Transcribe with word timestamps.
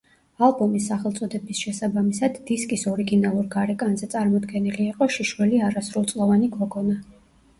ალბომის 0.45 0.85
სახელწოდების 0.91 1.59
შესაბამისად 1.65 2.39
დისკის 2.47 2.85
ორიგინალურ 2.91 3.45
გარეკანზე 3.57 4.09
წარმოდგენილი 4.15 4.87
იყო 4.93 5.09
შიშველი 5.17 5.63
არასრულწლოვანი 5.69 6.49
გოგონა. 6.57 6.99